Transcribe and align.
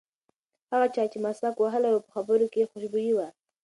هغه 0.71 0.87
چا 0.95 1.03
چې 1.11 1.17
مسواک 1.25 1.55
وهلی 1.59 1.89
و 1.91 2.03
په 2.05 2.09
خبرو 2.15 2.49
کې 2.51 2.59
یې 2.61 2.69
خوشبويي 2.71 3.13
وه. 3.15 3.27